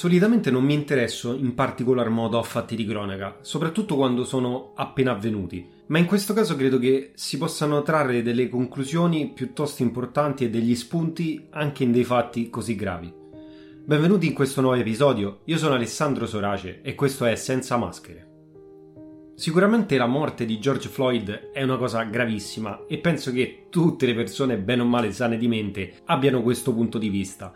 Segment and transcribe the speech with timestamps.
[0.00, 5.12] Solitamente non mi interesso in particolar modo a fatti di cronaca, soprattutto quando sono appena
[5.12, 10.48] avvenuti, ma in questo caso credo che si possano trarre delle conclusioni piuttosto importanti e
[10.48, 13.12] degli spunti anche in dei fatti così gravi.
[13.84, 18.28] Benvenuti in questo nuovo episodio, io sono Alessandro Sorace e questo è Senza Maschere.
[19.34, 24.14] Sicuramente la morte di George Floyd è una cosa gravissima e penso che tutte le
[24.14, 27.52] persone bene o male sane di mente abbiano questo punto di vista.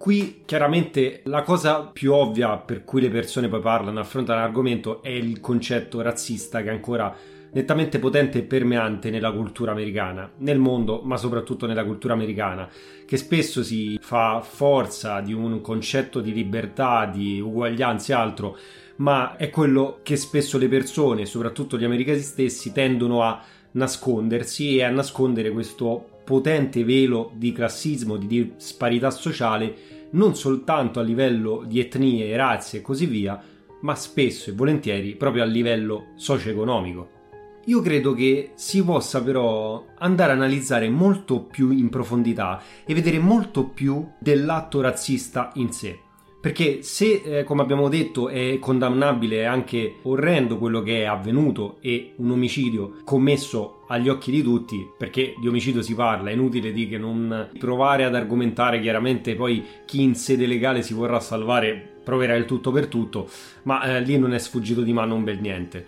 [0.00, 5.10] Qui chiaramente la cosa più ovvia per cui le persone poi parlano, affrontano l'argomento è
[5.10, 7.14] il concetto razzista che è ancora
[7.52, 12.66] nettamente potente e permeante nella cultura americana, nel mondo, ma soprattutto nella cultura americana,
[13.04, 18.56] che spesso si fa forza di un concetto di libertà, di uguaglianza e altro,
[18.96, 23.38] ma è quello che spesso le persone, soprattutto gli americani stessi, tendono a
[23.72, 29.74] nascondersi e a nascondere questo potente velo di classismo, di disparità sociale,
[30.10, 33.42] non soltanto a livello di etnie, razze e così via,
[33.80, 37.18] ma spesso e volentieri proprio a livello socio-economico.
[37.64, 43.18] Io credo che si possa però andare a analizzare molto più in profondità e vedere
[43.18, 45.98] molto più dell'atto razzista in sé.
[46.40, 51.76] Perché se, eh, come abbiamo detto, è condannabile e anche orrendo quello che è avvenuto
[51.80, 56.72] e un omicidio commesso agli occhi di tutti, perché di omicidio si parla, è inutile
[56.72, 61.98] di che non provare ad argomentare chiaramente poi chi in sede legale si vorrà salvare
[62.02, 63.28] proverà il tutto per tutto,
[63.64, 65.86] ma eh, lì non è sfuggito di mano un bel niente.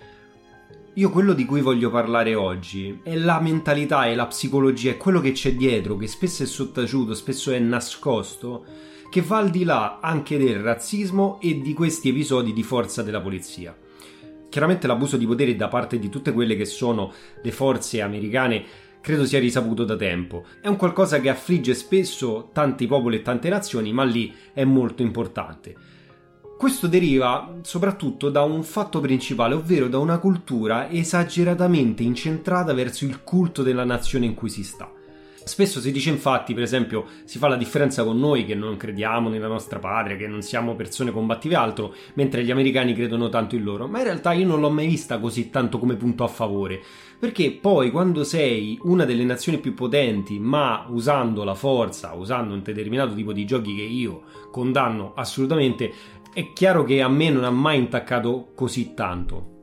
[0.94, 5.21] Io quello di cui voglio parlare oggi è la mentalità e la psicologia, è quello
[5.21, 9.99] che c'è dietro, che spesso è sottaciuto, spesso è nascosto, che va al di là
[10.00, 13.77] anche del razzismo e di questi episodi di forza della polizia.
[14.49, 17.12] Chiaramente l'abuso di potere da parte di tutte quelle che sono
[17.43, 18.65] le forze americane
[19.03, 20.47] credo sia risaputo da tempo.
[20.62, 25.03] È un qualcosa che affligge spesso tanti popoli e tante nazioni, ma lì è molto
[25.03, 25.77] importante.
[26.56, 33.22] Questo deriva soprattutto da un fatto principale, ovvero da una cultura esageratamente incentrata verso il
[33.22, 34.91] culto della nazione in cui si sta.
[35.44, 39.28] Spesso si dice infatti, per esempio, si fa la differenza con noi che non crediamo
[39.28, 43.64] nella nostra patria, che non siamo persone combattive altro, mentre gli americani credono tanto in
[43.64, 46.80] loro, ma in realtà io non l'ho mai vista così tanto come punto a favore,
[47.19, 52.62] perché poi quando sei una delle nazioni più potenti, ma usando la forza, usando un
[52.62, 55.92] determinato tipo di giochi che io condanno assolutamente,
[56.32, 59.62] è chiaro che a me non ha mai intaccato così tanto.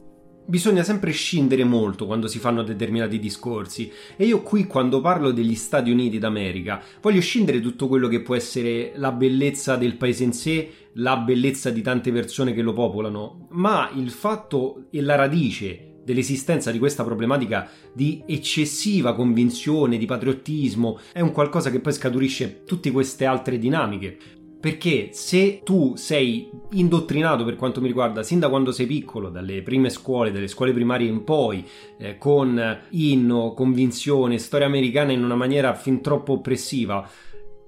[0.49, 5.53] Bisogna sempre scindere molto quando si fanno determinati discorsi e io qui quando parlo degli
[5.53, 10.33] Stati Uniti d'America voglio scindere tutto quello che può essere la bellezza del paese in
[10.33, 15.97] sé, la bellezza di tante persone che lo popolano, ma il fatto e la radice
[16.03, 22.63] dell'esistenza di questa problematica di eccessiva convinzione, di patriottismo, è un qualcosa che poi scaturisce
[22.65, 24.17] tutte queste altre dinamiche.
[24.59, 29.61] Perché se tu sei indottrinato per quanto mi riguarda sin da quando sei piccolo, dalle
[29.61, 31.65] prime scuole, dalle scuole primarie in poi,
[31.97, 37.09] eh, con inno, convinzione, storia americana in una maniera fin troppo oppressiva,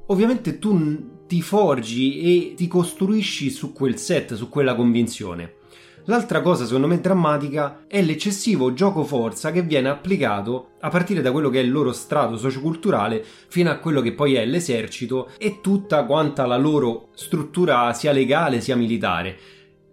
[0.08, 5.60] ovviamente tu ti forgi e ti costruisci su quel set, su quella convinzione.
[6.06, 11.32] L'altra cosa secondo me drammatica è l'eccessivo gioco forza che viene applicato a partire da
[11.32, 15.60] quello che è il loro strato socioculturale fino a quello che poi è l'esercito e
[15.62, 19.38] tutta quanta la loro struttura sia legale sia militare.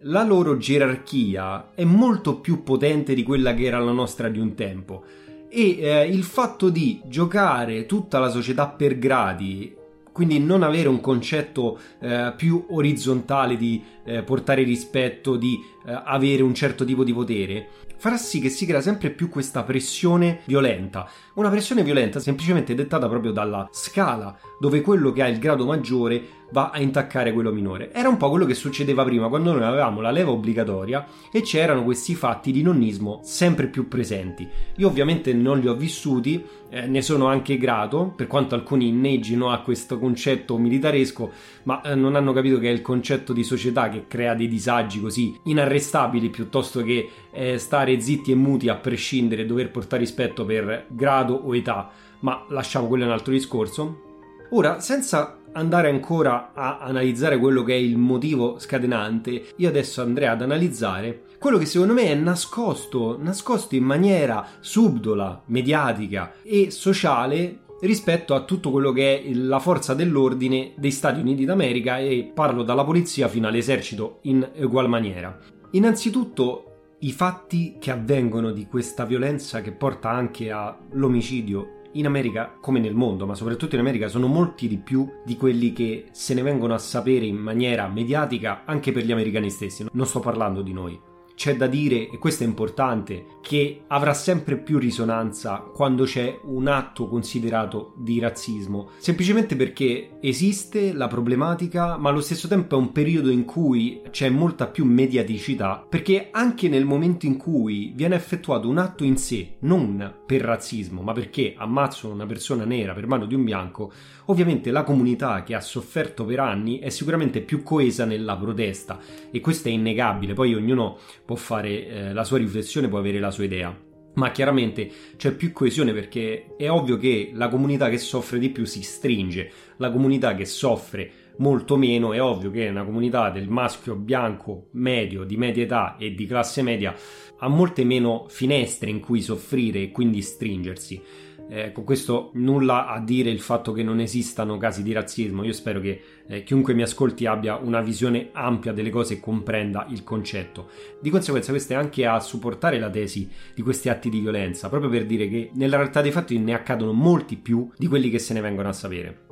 [0.03, 4.55] La loro gerarchia è molto più potente di quella che era la nostra di un
[4.55, 5.05] tempo
[5.51, 9.77] e eh, il fatto di giocare tutta la società per gradi
[10.19, 16.43] quindi non avere un concetto eh, più orizzontale di eh, portare rispetto, di eh, avere
[16.43, 17.69] un certo tipo di potere,
[17.99, 21.09] farà sì che si crea sempre più questa pressione violenta.
[21.35, 26.37] Una pressione violenta semplicemente dettata proprio dalla scala, dove quello che ha il grado maggiore
[26.51, 27.93] va a intaccare quello minore.
[27.93, 31.85] Era un po' quello che succedeva prima quando noi avevamo la leva obbligatoria e c'erano
[31.85, 34.49] questi fatti di nonnismo sempre più presenti.
[34.77, 39.51] Io ovviamente non li ho vissuti, eh, ne sono anche grato, per quanto alcuni inneggino
[39.51, 41.33] a questo concetto militaresco,
[41.65, 45.01] ma eh, non hanno capito che è il concetto di società che crea dei disagi
[45.01, 50.87] così inarrestabili piuttosto che eh, stare zitti e muti a prescindere dover portare rispetto per
[50.89, 51.91] grado o età.
[52.21, 54.03] Ma lasciamo quello un altro discorso.
[54.51, 60.29] Ora, senza andare ancora a analizzare quello che è il motivo scatenante, io adesso andrei
[60.29, 67.61] ad analizzare quello che secondo me è nascosto, nascosto in maniera subdola, mediatica e sociale
[67.81, 72.63] rispetto a tutto quello che è la forza dell'ordine dei Stati Uniti d'America e parlo
[72.63, 75.39] dalla polizia fino all'esercito in ugual maniera.
[75.73, 76.65] Innanzitutto
[77.01, 82.95] i fatti che avvengono di questa violenza che porta anche all'omicidio in America come nel
[82.95, 86.75] mondo, ma soprattutto in America, sono molti di più di quelli che se ne vengono
[86.75, 89.87] a sapere in maniera mediatica anche per gli americani stessi.
[89.93, 91.01] Non sto parlando di noi
[91.39, 96.67] c'è da dire, e questo è importante, che avrà sempre più risonanza quando c'è un
[96.67, 102.91] atto considerato di razzismo, semplicemente perché esiste la problematica, ma allo stesso tempo è un
[102.91, 108.69] periodo in cui c'è molta più mediaticità, perché anche nel momento in cui viene effettuato
[108.69, 113.27] un atto in sé, non per razzismo, ma perché ammazzano una persona nera per mano
[113.27, 113.93] di un bianco,
[114.27, 118.99] ovviamente la comunità che ha sofferto per anni è sicuramente più coesa nella protesta
[119.31, 120.99] e questo è innegabile, poi ognuno
[121.29, 123.79] può fare eh, la sua riflessione, può avere la sua idea.
[124.15, 128.65] Ma chiaramente c'è più coesione perché è ovvio che la comunità che soffre di più
[128.65, 133.95] si stringe, la comunità che soffre molto meno, è ovvio che una comunità del maschio
[133.95, 136.95] bianco medio, di media età e di classe media
[137.41, 141.03] ha molte meno finestre in cui soffrire e quindi stringersi.
[141.51, 145.45] Eh, con questo nulla a dire il fatto che non esistano casi di razzismo.
[145.45, 149.87] Io spero che eh, chiunque mi ascolti abbia una visione ampia delle cose e comprenda
[149.89, 150.69] il concetto.
[151.01, 154.91] Di conseguenza, questo è anche a supportare la tesi di questi atti di violenza, proprio
[154.91, 158.35] per dire che nella realtà dei fatti ne accadono molti più di quelli che se
[158.35, 159.27] ne vengono a sapere.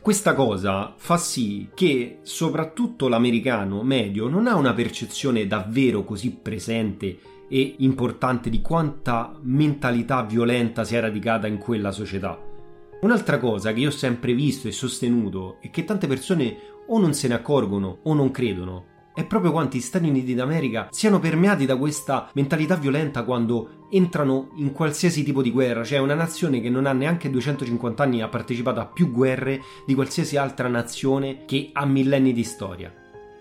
[0.00, 7.18] Questa cosa fa sì che soprattutto l'americano medio non ha una percezione davvero così presente
[7.48, 12.38] e importante di quanta mentalità violenta si è radicata in quella società.
[13.00, 16.56] Un'altra cosa che io ho sempre visto e sostenuto è che tante persone
[16.88, 20.86] o non se ne accorgono o non credono è proprio quanto gli Stati Uniti d'America
[20.92, 26.14] siano permeati da questa mentalità violenta quando entrano in qualsiasi tipo di guerra, cioè una
[26.14, 30.68] nazione che non ha neanche 250 anni ha partecipato a più guerre di qualsiasi altra
[30.68, 32.94] nazione che ha millenni di storia.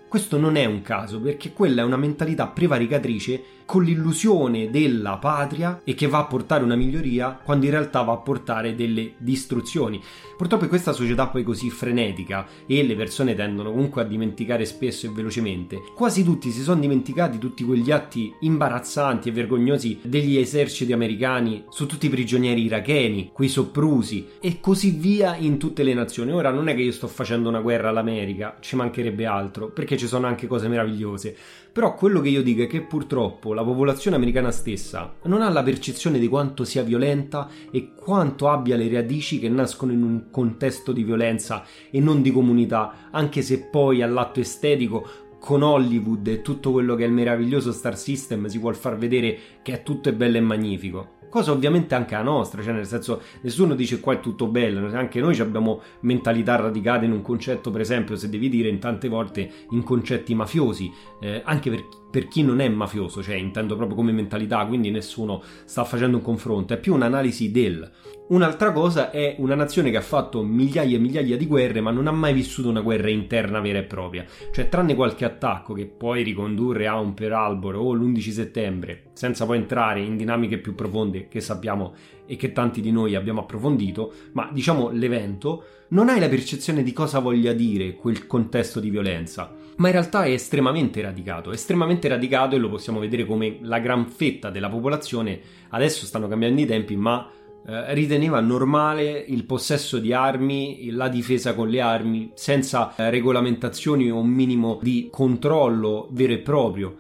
[0.10, 5.82] Questo non è un caso perché quella è una mentalità prevaricatrice con l'illusione della patria
[5.84, 10.02] e che va a portare una miglioria quando in realtà va a portare delle distruzioni.
[10.38, 15.06] Purtroppo in questa società poi così frenetica e le persone tendono comunque a dimenticare spesso
[15.06, 20.94] e velocemente, quasi tutti si sono dimenticati tutti quegli atti imbarazzanti e vergognosi degli eserciti
[20.94, 26.32] americani su tutti i prigionieri iracheni, quei soprusi e così via in tutte le nazioni.
[26.32, 30.08] Ora non è che io sto facendo una guerra all'America, ci mancherebbe altro, perché ci
[30.08, 31.36] sono anche cose meravigliose,
[31.78, 35.62] però quello che io dico è che purtroppo la popolazione americana stessa non ha la
[35.62, 40.92] percezione di quanto sia violenta e quanto abbia le radici che nascono in un contesto
[40.92, 45.08] di violenza e non di comunità, anche se poi all'atto estetico
[45.40, 49.38] con Hollywood e tutto quello che è il meraviglioso Star System si vuol far vedere
[49.62, 51.17] che è tutto è bello e magnifico.
[51.30, 55.20] Cosa ovviamente anche la nostra, cioè nel senso nessuno dice qua è tutto bello, anche
[55.20, 59.50] noi abbiamo mentalità radicate in un concetto, per esempio, se devi dire in tante volte
[59.72, 64.12] in concetti mafiosi, eh, anche per, per, chi non è mafioso, cioè intendo proprio come
[64.12, 67.90] mentalità, quindi nessuno sta facendo un confronto, è più un'analisi del.
[68.30, 72.08] Un'altra cosa è una nazione che ha fatto migliaia e migliaia di guerre ma non
[72.08, 76.24] ha mai vissuto una guerra interna vera e propria, cioè tranne qualche attacco che puoi
[76.24, 81.30] ricondurre a un Pearl Harbor o l'11 settembre, senza poi entrare in dinamiche più profonde
[81.30, 81.94] che sappiamo
[82.26, 86.92] e che tanti di noi abbiamo approfondito, ma diciamo l'evento, non hai la percezione di
[86.92, 92.56] cosa voglia dire quel contesto di violenza, ma in realtà è estremamente radicato, estremamente radicato
[92.56, 96.96] e lo possiamo vedere come la gran fetta della popolazione, adesso stanno cambiando i tempi,
[96.96, 97.30] ma
[97.66, 104.10] eh, riteneva normale il possesso di armi, la difesa con le armi, senza eh, regolamentazioni
[104.10, 106.96] o un minimo di controllo vero e proprio.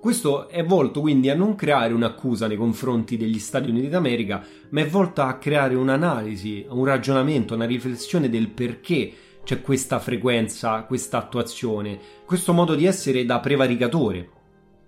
[0.00, 4.80] Questo è volto quindi a non creare un'accusa nei confronti degli Stati Uniti d'America, ma
[4.80, 9.12] è volto a creare un'analisi, un ragionamento, una riflessione del perché
[9.44, 14.30] c'è questa frequenza, questa attuazione, questo modo di essere da prevaricatore.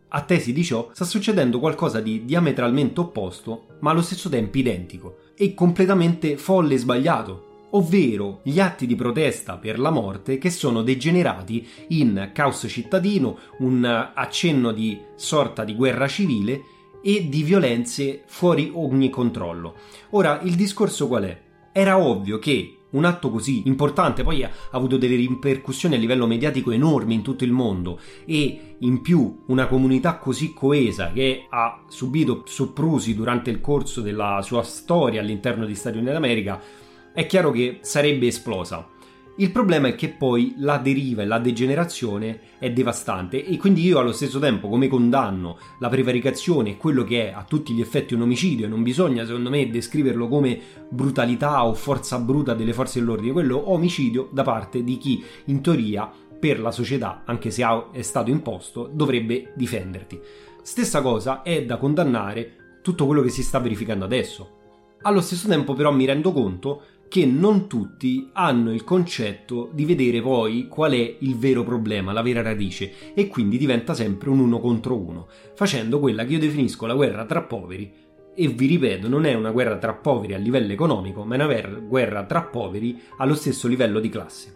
[0.09, 5.17] A tesi di ciò sta succedendo qualcosa di diametralmente opposto, ma allo stesso tempo identico,
[5.37, 10.83] e completamente folle e sbagliato, ovvero gli atti di protesta per la morte che sono
[10.83, 16.63] degenerati in caos cittadino, un accenno di sorta di guerra civile
[17.03, 19.75] e di violenze fuori ogni controllo.
[20.11, 21.41] Ora, il discorso qual è?
[21.73, 26.71] Era ovvio che un atto così importante poi ha avuto delle ripercussioni a livello mediatico
[26.71, 32.43] enormi in tutto il mondo e in più una comunità così coesa che ha subito
[32.47, 36.61] soprusi durante il corso della sua storia all'interno degli Stati Uniti d'America
[37.13, 38.89] è chiaro che sarebbe esplosa.
[39.37, 43.99] Il problema è che poi la deriva e la degenerazione è devastante e quindi io
[43.99, 48.15] allo stesso tempo come condanno la prevaricazione e quello che è a tutti gli effetti
[48.15, 53.01] un omicidio e non bisogna secondo me descriverlo come brutalità o forza bruta delle forze
[53.01, 58.03] dell'ordine, quello omicidio da parte di chi in teoria per la società, anche se è
[58.03, 60.21] stato imposto, dovrebbe difenderti.
[60.63, 64.59] Stessa cosa è da condannare tutto quello che si sta verificando adesso.
[65.03, 66.83] Allo stesso tempo però mi rendo conto
[67.15, 72.23] che non tutti hanno il concetto di vedere poi qual è il vero problema, la
[72.23, 76.87] vera radice, e quindi diventa sempre un uno contro uno, facendo quella che io definisco
[76.87, 77.89] la guerra tra poveri.
[78.35, 81.79] E vi ripeto, non è una guerra tra poveri a livello economico, ma è una
[81.87, 84.53] guerra tra poveri allo stesso livello di classe.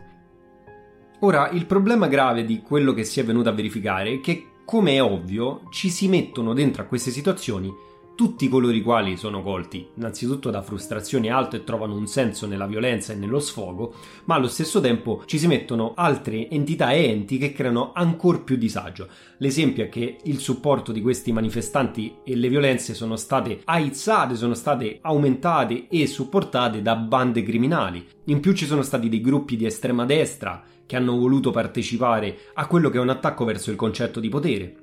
[1.20, 4.94] Ora, il problema grave di quello che si è venuto a verificare è che, come
[4.94, 7.72] è ovvio, ci si mettono dentro a queste situazioni
[8.18, 12.66] tutti coloro i quali sono colti innanzitutto da frustrazioni alte e trovano un senso nella
[12.66, 13.94] violenza e nello sfogo,
[14.24, 18.56] ma allo stesso tempo ci si mettono altre entità e enti che creano ancora più
[18.56, 19.06] disagio.
[19.36, 24.54] L'esempio è che il supporto di questi manifestanti e le violenze sono state aizzate, sono
[24.54, 28.04] state aumentate e supportate da bande criminali.
[28.24, 32.66] In più ci sono stati dei gruppi di estrema destra che hanno voluto partecipare a
[32.66, 34.76] quello che è un attacco verso il concetto di potere.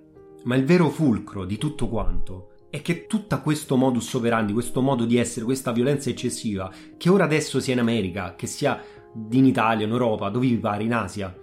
[0.44, 5.05] Ma il vero fulcro di tutto quanto è che tutto questo modus operandi, questo modo
[5.05, 8.84] di essere, questa violenza eccessiva, che ora adesso sia in America, che sia
[9.32, 11.34] in Italia, in Europa, dove vi pare, in Asia,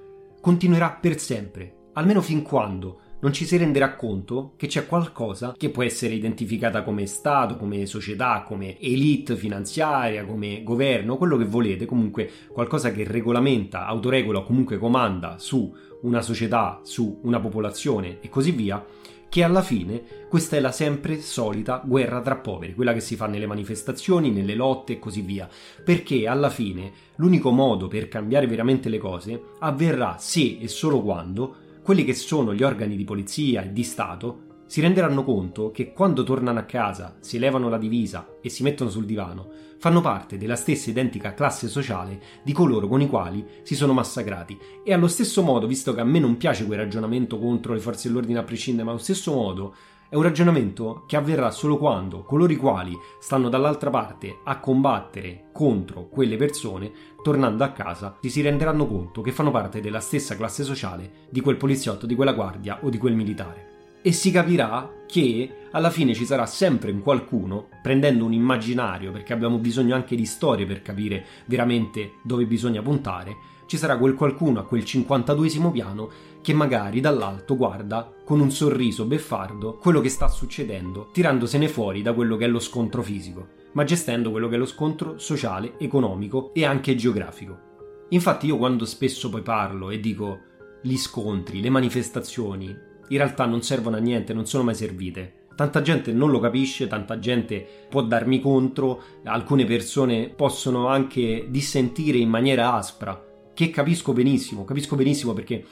[0.42, 5.70] continuerà per sempre, almeno fin quando non ci si renderà conto che c'è qualcosa che
[5.70, 11.86] può essere identificata come Stato, come società, come elite finanziaria, come governo, quello che volete,
[11.86, 15.72] comunque qualcosa che regolamenta, autoregola o comunque comanda su
[16.02, 18.84] una società, su una popolazione e così via,
[19.32, 23.26] che alla fine questa è la sempre solita guerra tra poveri, quella che si fa
[23.26, 25.48] nelle manifestazioni, nelle lotte e così via,
[25.82, 31.54] perché alla fine l'unico modo per cambiare veramente le cose avverrà se e solo quando
[31.82, 36.24] quelli che sono gli organi di polizia e di Stato si renderanno conto che quando
[36.24, 39.48] tornano a casa, si levano la divisa e si mettono sul divano,
[39.82, 44.56] fanno parte della stessa identica classe sociale di coloro con i quali si sono massacrati.
[44.84, 48.06] E allo stesso modo, visto che a me non piace quel ragionamento contro le forze
[48.06, 49.74] dell'ordine a prescindere, ma allo stesso modo
[50.08, 55.46] è un ragionamento che avverrà solo quando coloro i quali stanno dall'altra parte a combattere
[55.52, 60.62] contro quelle persone, tornando a casa, si renderanno conto che fanno parte della stessa classe
[60.62, 63.71] sociale di quel poliziotto, di quella guardia o di quel militare
[64.02, 69.32] e si capirà che alla fine ci sarà sempre un qualcuno, prendendo un immaginario, perché
[69.32, 74.60] abbiamo bisogno anche di storie per capire veramente dove bisogna puntare, ci sarà quel qualcuno
[74.60, 76.10] a quel 52 piano
[76.42, 82.12] che magari dall'alto guarda con un sorriso beffardo quello che sta succedendo, tirandosene fuori da
[82.12, 86.52] quello che è lo scontro fisico, ma gestendo quello che è lo scontro sociale, economico
[86.52, 87.70] e anche geografico.
[88.10, 90.40] Infatti io quando spesso poi parlo e dico
[90.82, 92.76] gli scontri, le manifestazioni,
[93.12, 95.40] in realtà non servono a niente, non sono mai servite.
[95.54, 102.16] Tanta gente non lo capisce, tanta gente può darmi contro, alcune persone possono anche dissentire
[102.16, 105.64] in maniera aspra, che capisco benissimo, capisco benissimo perché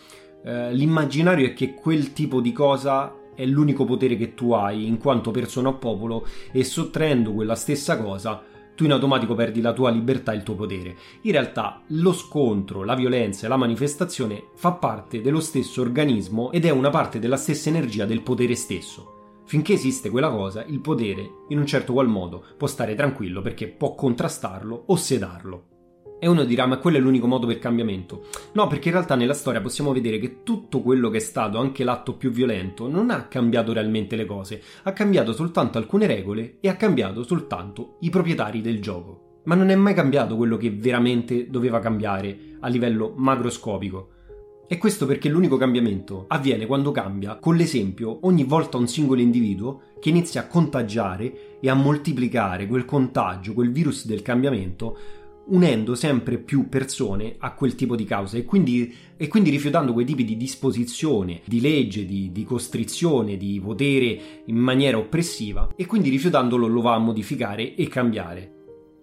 [0.45, 4.99] eh, l'immaginario è che quel tipo di cosa è l'unico potere che tu hai in
[4.99, 8.43] quanto persona o popolo e sottraendo quella stessa cosa
[8.81, 10.97] tu in automatico perdi la tua libertà e il tuo potere.
[11.23, 16.65] In realtà lo scontro, la violenza e la manifestazione fa parte dello stesso organismo ed
[16.65, 19.43] è una parte della stessa energia del potere stesso.
[19.45, 23.69] Finché esiste quella cosa, il potere, in un certo qual modo, può stare tranquillo perché
[23.69, 25.80] può contrastarlo o sedarlo.
[26.23, 28.27] E uno dirà, ma quello è l'unico modo per cambiamento.
[28.53, 31.83] No, perché in realtà nella storia possiamo vedere che tutto quello che è stato, anche
[31.83, 36.69] l'atto più violento, non ha cambiato realmente le cose, ha cambiato soltanto alcune regole e
[36.69, 39.41] ha cambiato soltanto i proprietari del gioco.
[39.45, 44.11] Ma non è mai cambiato quello che veramente doveva cambiare a livello macroscopico.
[44.73, 49.81] E questo perché l'unico cambiamento avviene quando cambia, con l'esempio, ogni volta un singolo individuo
[49.99, 54.97] che inizia a contagiare e a moltiplicare quel contagio, quel virus del cambiamento,
[55.51, 60.05] unendo sempre più persone a quel tipo di causa e quindi, e quindi rifiutando quei
[60.05, 66.11] tipi di disposizione, di legge, di, di, costrizione, di potere in maniera oppressiva e quindi
[66.11, 68.59] rifiutandolo lo va a modificare e cambiare.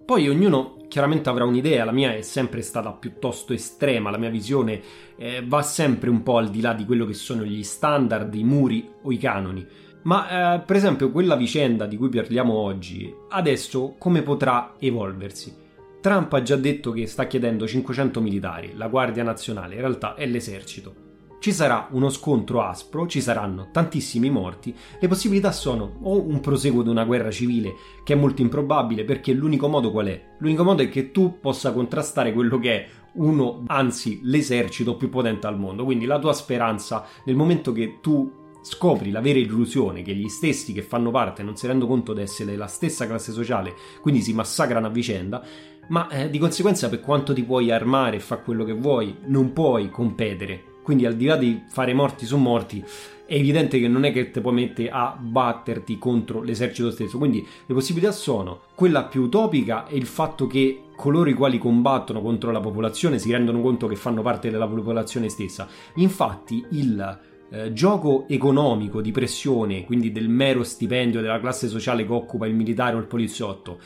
[0.05, 4.81] Poi ognuno chiaramente avrà un'idea, la mia è sempre stata piuttosto estrema, la mia visione
[5.17, 8.43] eh, va sempre un po' al di là di quello che sono gli standard, i
[8.45, 9.65] muri o i canoni.
[10.03, 15.65] Ma eh, per esempio quella vicenda di cui parliamo oggi, adesso come potrà evolversi?
[16.07, 20.25] Trump ha già detto che sta chiedendo 500 militari, la Guardia Nazionale, in realtà è
[20.25, 20.95] l'esercito.
[21.39, 26.81] ci sarà uno scontro aspro, ci saranno tantissimi morti, le possibilità sono o un proseguo
[26.81, 27.73] di una guerra civile
[28.05, 30.35] che è molto improbabile perché l'unico modo qual è?
[30.39, 35.45] L'unico modo è che tu possa contrastare quello che è uno, anzi l'esercito più potente
[35.45, 40.13] al mondo, quindi la tua speranza nel momento che tu scopri la vera illusione che
[40.13, 43.73] gli stessi che fanno parte non si rendono conto di essere la stessa classe sociale,
[44.01, 45.41] quindi si massacrano a vicenda,
[45.87, 49.53] ma eh, di conseguenza per quanto ti puoi armare e fare quello che vuoi, non
[49.53, 50.63] puoi competere.
[50.83, 52.83] Quindi al di là di fare morti su morti,
[53.25, 57.17] è evidente che non è che ti puoi mettere a batterti contro l'esercito stesso.
[57.17, 62.21] Quindi le possibilità sono quella più utopica e il fatto che coloro i quali combattono
[62.21, 65.67] contro la popolazione si rendono conto che fanno parte della popolazione stessa.
[65.95, 72.13] Infatti il eh, gioco economico di pressione, quindi del mero stipendio della classe sociale che
[72.13, 73.79] occupa il militare o il poliziotto,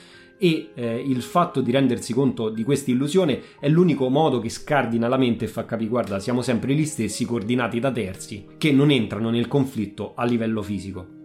[0.43, 5.07] e eh, il fatto di rendersi conto di questa illusione è l'unico modo che scardina
[5.07, 8.89] la mente e fa capire guarda siamo sempre gli stessi coordinati da terzi che non
[8.89, 11.19] entrano nel conflitto a livello fisico.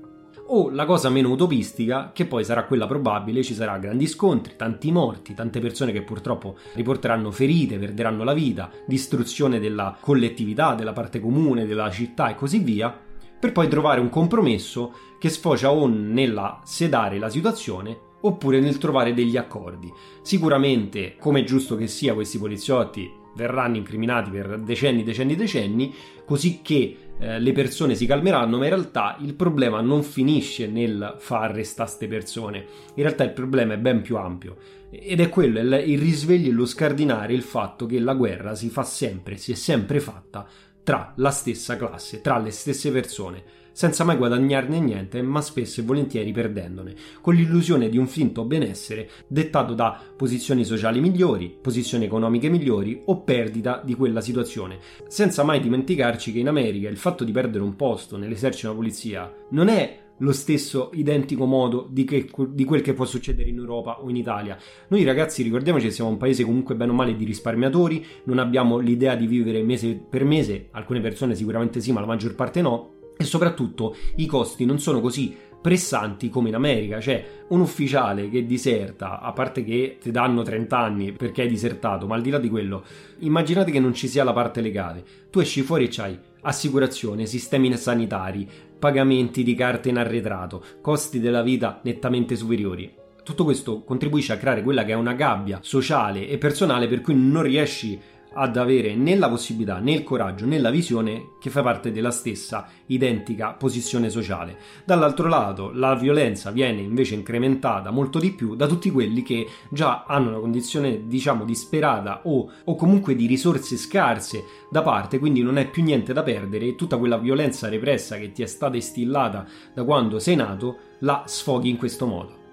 [0.49, 4.93] O la cosa meno utopistica, che poi sarà quella probabile, ci sarà grandi scontri, tanti
[4.93, 11.21] morti, tante persone che purtroppo riporteranno ferite, perderanno la vita, distruzione della collettività, della parte
[11.21, 12.97] comune, della città e così via,
[13.41, 19.15] per poi trovare un compromesso che sfocia o nella sedare la situazione oppure nel trovare
[19.15, 19.93] degli accordi.
[20.23, 25.95] Sicuramente, come è giusto che sia, questi poliziotti verranno incriminati per decenni, decenni, decenni,
[26.25, 31.17] così che eh, le persone si calmeranno, ma in realtà il problema non finisce nel
[31.19, 34.57] far arrestare queste persone, in realtà il problema è ben più ampio.
[34.91, 38.83] Ed è quello, il, risveglio e lo scardinare il fatto che la guerra si fa
[38.83, 40.47] sempre, si è sempre fatta
[40.83, 43.43] tra la stessa classe, tra le stesse persone
[43.77, 49.11] senza mai guadagnarne niente, ma spesso e volentieri perdendone, con l'illusione di un finto benessere
[49.27, 54.79] dettato da posizioni sociali migliori, posizioni economiche migliori o perdita di quella situazione,
[55.09, 59.31] senza mai dimenticarci che in America il fatto di perdere un posto nell'esercito della polizia
[59.51, 64.01] non è lo stesso identico modo di, che, di, quel che può succedere in Europa
[64.01, 64.57] o in Italia.
[64.89, 68.79] Noi ragazzi ricordiamoci che siamo un paese comunque bene o male di risparmiatori, non abbiamo
[68.79, 72.95] l'idea di vivere mese per mese, alcune persone sicuramente sì, ma la maggior parte no,
[73.17, 78.47] e soprattutto i costi non sono così pressanti come in America, cioè un ufficiale che
[78.47, 82.39] diserta, a parte che ti danno 30 anni perché hai disertato, ma al di là
[82.39, 82.85] di quello,
[83.21, 87.77] immaginate che non ci sia la parte legale, tu esci fuori e c'hai assicurazione, sistemi
[87.77, 88.49] sanitari,
[88.79, 92.95] pagamenti di carte in arretrato, costi della vita nettamente superiori.
[93.25, 97.17] Tutto questo contribuisce a creare quella che è una gabbia sociale e personale per cui
[97.17, 101.49] non riesci a ad avere né la possibilità né il coraggio né la visione che
[101.49, 104.59] fa parte della stessa identica posizione sociale.
[104.85, 110.05] Dall'altro lato la violenza viene invece incrementata molto di più da tutti quelli che già
[110.07, 115.57] hanno una condizione diciamo disperata o, o comunque di risorse scarse da parte, quindi non
[115.57, 119.47] hai più niente da perdere e tutta quella violenza repressa che ti è stata instillata
[119.73, 122.46] da quando sei nato la sfoghi in questo modo.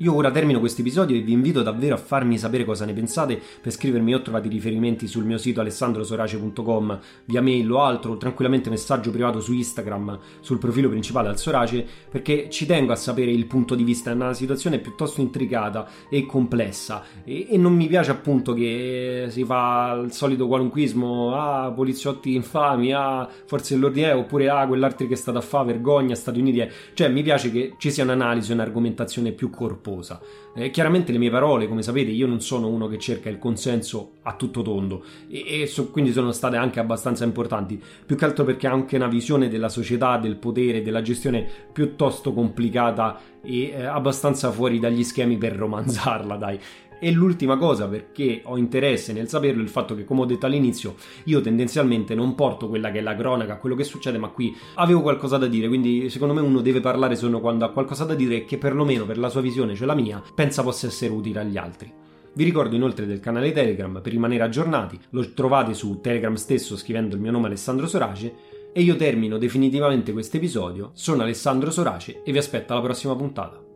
[0.00, 3.40] Io ora termino questo episodio e vi invito davvero a farmi sapere cosa ne pensate
[3.62, 9.10] per scrivermi o trovate riferimenti sul mio sito alessandrosorace.com via mail o altro, tranquillamente messaggio
[9.10, 13.74] privato su Instagram sul profilo principale al Sorace perché ci tengo a sapere il punto
[13.74, 17.02] di vista, è una situazione piuttosto intricata e complessa.
[17.24, 22.92] E, e non mi piace appunto che si fa il solito qualunquismo, ah poliziotti infami,
[22.92, 26.70] ah forze dell'ordine oppure ah quell'altro che è stato a fare vergogna, Stati Uniti, è.
[26.92, 30.20] cioè mi piace che ci sia un'analisi, un'argomentazione più corposa corposa.
[30.54, 34.14] Eh, chiaramente le mie parole, come sapete, io non sono uno che cerca il consenso
[34.22, 38.44] a tutto tondo e, e so, quindi sono state anche abbastanza importanti, più che altro
[38.44, 43.84] perché ha anche una visione della società, del potere, della gestione piuttosto complicata e eh,
[43.84, 46.58] abbastanza fuori dagli schemi per romanzarla, dai.
[46.98, 50.46] E l'ultima cosa, perché ho interesse nel saperlo, è il fatto che, come ho detto
[50.46, 54.56] all'inizio, io tendenzialmente non porto quella che è la cronaca, quello che succede, ma qui
[54.74, 58.14] avevo qualcosa da dire, quindi secondo me uno deve parlare solo quando ha qualcosa da
[58.14, 61.40] dire e che perlomeno per la sua visione, cioè la mia, pensa possa essere utile
[61.40, 61.92] agli altri.
[62.32, 67.14] Vi ricordo inoltre del canale Telegram per rimanere aggiornati, lo trovate su Telegram stesso scrivendo
[67.14, 68.34] il mio nome Alessandro Sorace
[68.72, 73.75] e io termino definitivamente questo episodio, sono Alessandro Sorace e vi aspetto alla prossima puntata.